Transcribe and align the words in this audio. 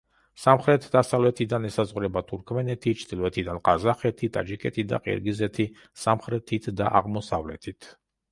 სამხრეთ-დასავლეთიდან 0.43 1.67
ესაზღვრება 1.67 2.23
თურქმენეთი, 2.31 2.93
ჩრდილოეთიდან 3.01 3.61
ყაზახეთი, 3.69 4.29
ტაჯიკეთი 4.37 4.87
და 4.95 5.01
ყირგიზეთი 5.09 5.69
სამხრეთით 6.05 6.71
და 6.81 6.89
აღმოსავლეთით. 7.01 7.93